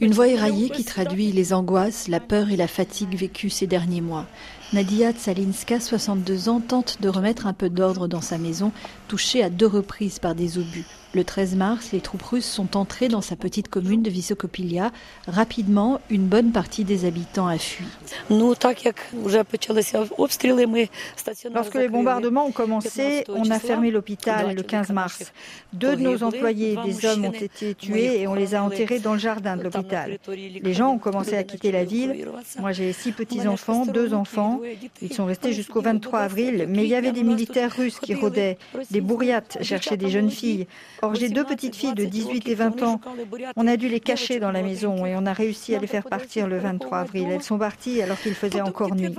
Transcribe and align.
Une 0.00 0.12
voix 0.12 0.28
éraillée 0.28 0.68
qui 0.70 0.84
traduit 0.84 1.30
les 1.30 1.52
angoisses, 1.52 2.08
la 2.08 2.20
peur 2.20 2.50
et 2.50 2.56
la 2.56 2.66
fatigue 2.66 3.16
vécues 3.16 3.50
ces 3.50 3.66
derniers 3.66 4.00
mois. 4.00 4.26
Nadia 4.72 5.12
Tsalinska, 5.12 5.78
62 5.78 6.48
ans, 6.48 6.60
tente 6.60 7.00
de 7.00 7.08
remettre 7.08 7.46
un 7.46 7.52
peu 7.52 7.70
d'ordre 7.70 8.08
dans 8.08 8.20
sa 8.20 8.38
maison, 8.38 8.72
touchée 9.06 9.44
à 9.44 9.50
deux 9.50 9.68
reprises 9.68 10.18
par 10.18 10.34
des 10.34 10.58
obus. 10.58 10.86
Le 11.14 11.22
13 11.22 11.54
mars, 11.54 11.92
les 11.92 12.00
troupes 12.00 12.22
russes 12.22 12.44
sont 12.50 12.76
entrées 12.76 13.06
dans 13.06 13.20
sa 13.20 13.36
petite 13.36 13.68
commune 13.68 14.02
de 14.02 14.10
Visokopilia. 14.10 14.90
Rapidement, 15.28 16.00
une 16.10 16.26
bonne 16.26 16.50
partie 16.50 16.82
des 16.82 17.04
habitants 17.04 17.46
a 17.46 17.56
fui. 17.56 17.84
Lorsque 21.54 21.74
les 21.76 21.88
bombardements 21.88 22.46
ont 22.46 22.52
commencé, 22.52 23.24
on 23.28 23.48
a 23.48 23.60
fermé 23.60 23.92
l'hôpital 23.92 24.56
le 24.56 24.62
15 24.64 24.90
mars. 24.90 25.32
Deux 25.72 25.94
de 25.94 26.02
nos 26.02 26.24
employés, 26.24 26.76
des 26.84 27.06
hommes, 27.06 27.26
ont 27.26 27.30
été 27.30 27.76
tués 27.76 28.20
et 28.20 28.26
on 28.26 28.34
les 28.34 28.56
a 28.56 28.64
enterrés 28.64 28.98
dans 28.98 29.12
le 29.12 29.20
jardin 29.20 29.56
de 29.56 29.62
l'hôpital. 29.62 30.18
Les 30.28 30.74
gens 30.74 30.90
ont 30.90 30.98
commencé 30.98 31.36
à 31.36 31.44
quitter 31.44 31.70
la 31.70 31.84
ville. 31.84 32.28
Moi, 32.58 32.72
j'ai 32.72 32.92
six 32.92 33.12
petits-enfants, 33.12 33.86
deux 33.86 34.14
enfants. 34.14 34.60
Ils 35.00 35.12
sont 35.12 35.26
restés 35.26 35.52
jusqu'au 35.52 35.80
23 35.80 36.18
avril, 36.18 36.66
mais 36.68 36.82
il 36.82 36.88
y 36.88 36.96
avait 36.96 37.12
des 37.12 37.22
militaires 37.22 37.70
russes 37.70 38.00
qui 38.00 38.16
rôdaient. 38.16 38.58
Des 38.90 39.00
bourriates 39.00 39.58
cherchaient 39.62 39.96
des 39.96 40.10
jeunes 40.10 40.30
filles. 40.30 40.66
Or, 41.04 41.14
j'ai 41.14 41.28
deux 41.28 41.44
petites 41.44 41.76
filles 41.76 41.94
de 41.94 42.04
18 42.04 42.48
et 42.48 42.54
20 42.54 42.82
ans. 42.82 43.00
On 43.56 43.66
a 43.66 43.76
dû 43.76 43.88
les 43.88 44.00
cacher 44.00 44.40
dans 44.40 44.50
la 44.50 44.62
maison 44.62 45.04
et 45.04 45.14
on 45.16 45.26
a 45.26 45.34
réussi 45.34 45.74
à 45.74 45.78
les 45.78 45.86
faire 45.86 46.04
partir 46.04 46.48
le 46.48 46.58
23 46.58 46.98
avril. 46.98 47.28
Elles 47.30 47.42
sont 47.42 47.58
parties 47.58 48.00
alors 48.00 48.18
qu'il 48.18 48.34
faisait 48.34 48.62
encore 48.62 48.94
nuit. 48.94 49.14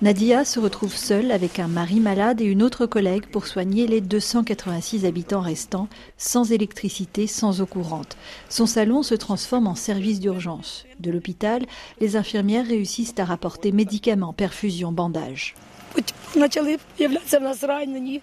Nadia 0.00 0.44
se 0.44 0.60
retrouve 0.60 0.94
seule 0.94 1.32
avec 1.32 1.58
un 1.58 1.66
mari 1.66 1.98
malade 1.98 2.40
et 2.40 2.44
une 2.44 2.62
autre 2.62 2.86
collègue 2.86 3.26
pour 3.26 3.48
soigner 3.48 3.88
les 3.88 4.00
286 4.00 5.04
habitants 5.04 5.40
restants, 5.40 5.88
sans 6.16 6.52
électricité, 6.52 7.26
sans 7.26 7.60
eau 7.60 7.66
courante. 7.66 8.16
Son 8.48 8.66
salon 8.66 9.02
se 9.02 9.16
transforme 9.16 9.66
en 9.66 9.74
service 9.74 10.20
d'urgence. 10.20 10.86
De 11.00 11.10
l'hôpital, 11.10 11.66
les 12.00 12.14
infirmières 12.14 12.68
réussissent 12.68 13.18
à 13.18 13.24
rapporter 13.24 13.72
médicaments, 13.72 14.32
perfusions, 14.32 14.92
bandages. 14.92 15.56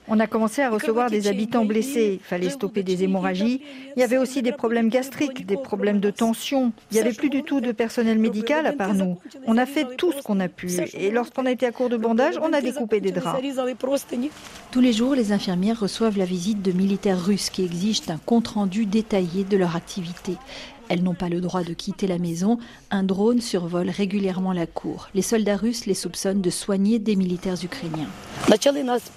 On 0.08 0.20
a 0.20 0.28
commencé 0.28 0.62
à 0.62 0.70
recevoir 0.70 1.10
des 1.10 1.28
habitants 1.28 1.66
blessés. 1.66 2.20
Il 2.22 2.26
fallait 2.26 2.50
stopper 2.50 2.84
des 2.84 3.04
hémorragies. 3.04 3.62
Il 3.96 4.00
y 4.00 4.04
avait 4.04 4.18
aussi 4.18 4.42
des 4.42 4.52
problèmes 4.52 4.90
gastriques, 4.90 5.46
des 5.46 5.58
problèmes 5.58 6.00
de 6.00 6.12
tension. 6.12 6.72
Il 6.92 6.96
n'y 6.96 7.00
avait 7.02 7.14
plus 7.14 7.30
du 7.30 7.44
tout 7.44 7.62
de 7.62 7.72
personnel 7.72 8.20
médical 8.20 8.66
à 8.68 8.74
part 8.74 8.94
nous. 8.94 9.18
On 9.48 9.58
a 9.58 9.66
fait 9.66 9.96
tout 9.98 10.12
ce 10.12 10.22
qu'on 10.22 10.40
a 10.40 10.48
pu. 10.48 10.70
Et 10.94 11.12
lorsqu'on 11.12 11.46
a 11.46 11.52
été 11.52 11.66
à 11.66 11.72
court 11.72 11.90
de 11.90 11.98
bandages, 11.98 12.36
on 12.42 12.54
a 12.54 12.62
découpé 12.62 13.02
des 13.02 13.12
draps. 13.12 13.42
Tous 14.72 14.82
les 14.82 14.94
jours, 14.94 15.16
les 15.16 15.32
infirmières 15.32 15.80
reçoivent 15.80 16.18
la 16.18 16.26
visite 16.26 16.62
de 16.62 16.72
militaires 16.72 17.24
russes 17.24 17.50
qui 17.50 17.64
exigent 17.64 18.02
un 18.10 18.18
compte-rendu 18.18 18.86
détaillé 18.86 19.44
de 19.44 19.58
leur 19.58 19.76
activité. 19.76 20.38
Elles 20.90 21.04
n'ont 21.04 21.14
pas 21.14 21.30
le 21.30 21.42
droit 21.42 21.64
de 21.64 21.74
quitter 21.74 22.08
la 22.08 22.18
maison. 22.18 22.58
Un 22.92 23.04
drone 23.04 23.42
survole 23.42 23.90
régulièrement 23.90 24.54
la 24.54 24.68
cour. 24.68 25.10
Les 25.14 25.22
soldats 25.22 25.58
russes 25.58 25.86
les 25.86 25.94
soupçonnent 25.94 26.42
de 26.42 26.50
soigner 26.50 27.00
des 27.00 27.16
militaires 27.16 27.58
ukrainiens. 27.64 28.08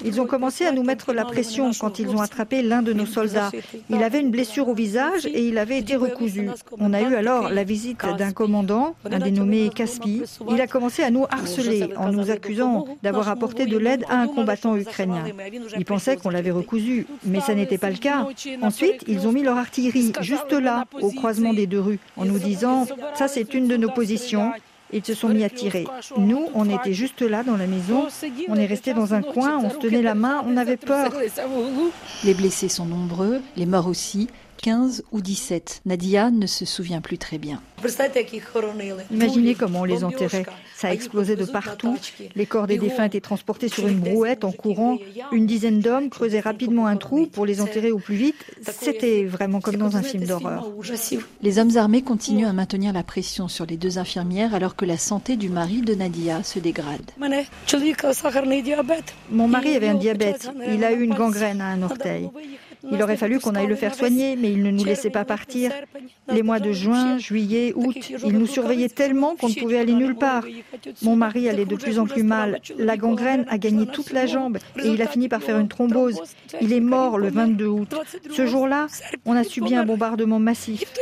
Ils 0.05 0.20
ont 0.20 0.27
commencé 0.27 0.64
à 0.64 0.72
nous 0.72 0.83
mettre 0.83 1.12
la 1.12 1.24
pression 1.24 1.70
quand 1.78 1.98
ils 1.98 2.08
ont 2.08 2.20
attrapé 2.20 2.62
l'un 2.62 2.83
de 2.83 2.92
nos 2.92 3.06
soldats. 3.06 3.50
Il 3.91 4.02
avait 4.02 4.20
une 4.20 4.30
blessure 4.30 4.69
au 4.69 4.74
visage 4.74 5.27
et 5.27 5.46
il 5.46 5.58
avait 5.58 5.78
été 5.78 5.96
recousu. 5.96 6.48
On 6.78 6.92
a 6.94 7.02
eu 7.02 7.14
alors 7.14 7.50
la 7.50 7.64
visite 7.64 8.00
d'un 8.16 8.33
commandant, 8.33 8.94
un 9.11 9.19
dénommé 9.19 9.70
Kaspi. 9.74 10.22
Il 10.50 10.61
a 10.61 10.66
commencé 10.66 11.02
à 11.02 11.11
nous 11.11 11.24
harceler 11.30 11.91
en 11.96 12.11
nous 12.12 12.30
accusant 12.30 12.86
d'avoir 13.02 13.28
apporté 13.28 13.66
de 13.66 13.77
l'aide 13.77 14.05
à 14.08 14.19
un 14.20 14.28
combattant 14.28 14.77
ukrainien. 14.77 15.24
Il 15.77 15.84
pensait 15.84 16.16
qu'on 16.16 16.30
l'avait 16.30 16.50
recousu, 16.50 17.06
mais 17.24 17.41
ça 17.41 17.55
n'était 17.55 17.78
pas 17.78 17.91
le 17.91 17.98
cas. 17.98 18.27
Ensuite, 18.62 19.05
ils 19.06 19.27
ont 19.27 19.33
mis 19.33 19.42
leur 19.42 19.58
artillerie 19.58 20.12
juste 20.20 20.52
là, 20.52 20.84
au 21.00 21.11
croisement 21.11 21.52
des 21.59 21.67
deux 21.67 21.81
rues, 21.81 21.98
en 22.17 22.24
nous 22.24 22.39
disant 22.39 22.86
ça 23.14 23.29
c'est 23.29 23.52
une 23.55 23.69
de 23.69 23.77
nos 23.77 23.91
positions. 23.91 24.52
Ils 24.93 25.05
se 25.05 25.15
sont 25.15 25.29
mis 25.29 25.45
à 25.45 25.51
tirer. 25.51 25.87
Nous, 26.17 26.49
on 26.55 26.69
était 26.69 26.95
juste 26.95 27.23
là 27.23 27.43
dans 27.43 27.57
la 27.57 27.67
maison. 27.67 28.07
On 28.49 28.57
est 28.57 28.67
resté 28.67 28.95
dans 28.95 29.15
un 29.15 29.23
coin, 29.23 29.59
on 29.59 29.71
se 29.71 29.77
tenait 29.77 30.03
la 30.03 30.15
main, 30.15 30.45
on 30.47 30.57
avait 30.57 30.77
peur. 30.77 31.13
Les 32.25 32.35
blessés 32.35 32.69
sont 32.69 32.87
nombreux, 32.87 33.41
les 33.57 33.67
morts 33.67 33.87
aussi. 33.89 34.29
15 34.59 35.05
ou 35.13 35.21
17. 35.21 35.83
Nadia 35.87 36.31
ne 36.31 36.47
se 36.47 36.65
souvient 36.65 37.01
plus 37.01 37.19
très 37.19 37.39
bien. 37.39 37.63
Imaginez 39.11 39.55
comment 39.55 39.83
on 39.83 39.85
les 39.85 40.05
enterrait. 40.05 40.45
Ça 40.75 40.93
explosait 40.93 41.37
de 41.37 41.45
partout. 41.45 41.97
Les 42.35 42.47
corps 42.47 42.67
des 42.67 42.79
défunts 42.79 43.05
étaient 43.05 43.20
transportés 43.20 43.69
sur 43.69 43.87
une 43.87 44.01
brouette 44.01 44.45
en 44.45 44.53
courant. 44.53 44.99
Une 45.33 45.47
dizaine 45.47 45.81
d'hommes 45.81 46.11
creusaient 46.11 46.41
rapidement 46.41 46.87
un 46.87 46.97
trou 46.97 47.27
pour 47.27 47.47
les 47.47 47.61
enterrer 47.61 47.93
au 47.93 47.99
plus 47.99 48.17
vite. 48.17 48.45
C'était 48.63 49.25
vraiment 49.25 49.61
comme 49.61 49.77
dans 49.77 49.97
un 49.97 50.03
film 50.03 50.25
d'horreur. 50.25 50.73
Les 51.43 51.59
hommes 51.59 51.77
armés 51.77 52.03
continuent 52.03 52.47
à 52.47 52.53
maintenir 52.53 52.93
la 52.93 53.03
pression 53.03 53.49
sur 53.49 53.67
les 53.67 53.77
deux 53.77 53.99
infirmières 53.99 54.55
alors 54.55 54.75
que 54.78 54.86
la 54.86 54.96
santé 54.96 55.36
du 55.36 55.48
mari 55.50 55.83
de 55.83 55.94
Nadia 55.96 56.44
se 56.44 56.61
dégrade. 56.61 57.11
Mon 59.30 59.48
mari 59.48 59.74
avait 59.74 59.89
un 59.89 59.94
diabète. 59.96 60.48
Il 60.72 60.84
a 60.84 60.92
eu 60.92 61.02
une 61.02 61.14
gangrène 61.14 61.61
à 61.61 61.66
un 61.66 61.83
orteil. 61.83 62.30
Il 62.90 63.02
aurait 63.02 63.16
fallu 63.16 63.40
qu'on 63.40 63.55
aille 63.55 63.66
le 63.66 63.77
faire 63.77 63.94
soigner, 63.94 64.36
mais 64.36 64.52
il 64.52 64.62
ne 64.62 64.70
nous 64.70 64.84
laissait 64.84 65.11
pas 65.11 65.24
partir. 65.24 65.72
Les 66.28 66.42
mois 66.42 66.61
de 66.61 66.72
juin, 66.72 67.18
juillet, 67.18 67.72
août, 67.74 67.96
il 68.24 68.33
nous 68.33 68.46
surveillait 68.46 68.89
tellement 68.89 69.36
qu'on 69.36 69.48
ne 69.48 69.55
pouvait 69.55 69.78
aller 69.78 69.94
nulle 69.94 70.14
part. 70.14 70.44
Mon 71.02 71.16
mari 71.16 71.48
allait 71.48 71.64
de 71.64 71.77
plus 71.77 71.98
en 71.98 72.06
plus 72.06 72.22
mal. 72.22 72.61
La 72.77 72.96
gangrène 72.96 73.46
a 73.48 73.58
gagné 73.58 73.86
toute 73.86 74.12
la 74.12 74.27
jambe 74.27 74.58
et 74.83 74.89
il 74.89 75.02
a 75.02 75.06
fini 75.06 75.28
par 75.28 75.42
faire 75.42 75.58
une 75.58 75.68
thrombose. 75.68 76.20
Il 76.61 76.72
est 76.72 76.80
mort 76.80 77.18
le 77.18 77.30
22 77.30 77.66
août. 77.66 77.94
Ce 78.30 78.46
jour-là, 78.46 78.86
on 79.24 79.34
a 79.34 79.45
subi 79.45 79.74
un 79.74 79.84
bombardement 79.84 80.39
massif. 80.39 80.92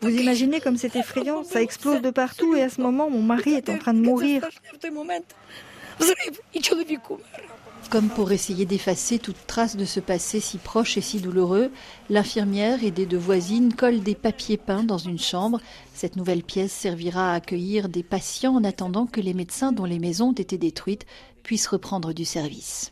Vous 0.00 0.10
imaginez 0.10 0.60
comme 0.60 0.76
c'est 0.76 0.96
effrayant? 0.96 1.44
Ça 1.44 1.62
explose 1.62 2.02
de 2.02 2.10
partout 2.10 2.54
et 2.54 2.62
à 2.62 2.68
ce 2.68 2.80
moment, 2.80 3.10
mon 3.10 3.22
mari 3.22 3.54
est 3.54 3.68
en 3.68 3.78
train 3.78 3.94
de 3.94 4.00
mourir. 4.00 4.48
Comme 7.90 8.08
pour 8.08 8.30
essayer 8.30 8.66
d'effacer 8.66 9.18
toute 9.18 9.48
trace 9.48 9.76
de 9.76 9.84
ce 9.84 9.98
passé 9.98 10.38
si 10.38 10.58
proche 10.58 10.96
et 10.96 11.00
si 11.00 11.20
douloureux, 11.20 11.72
l'infirmière, 12.08 12.84
aidée 12.84 13.04
de 13.04 13.16
voisines, 13.16 13.74
colle 13.74 14.00
des 14.00 14.14
papiers 14.14 14.58
peints 14.58 14.84
dans 14.84 14.96
une 14.96 15.18
chambre. 15.18 15.60
Cette 15.92 16.14
nouvelle 16.14 16.44
pièce 16.44 16.70
servira 16.70 17.32
à 17.32 17.34
accueillir 17.34 17.88
des 17.88 18.04
patients 18.04 18.54
en 18.54 18.62
attendant 18.62 19.06
que 19.06 19.20
les 19.20 19.34
médecins 19.34 19.72
dont 19.72 19.86
les 19.86 19.98
maisons 19.98 20.28
ont 20.28 20.32
été 20.32 20.56
détruites 20.56 21.04
puissent 21.42 21.66
reprendre 21.66 22.12
du 22.12 22.24
service. 22.24 22.88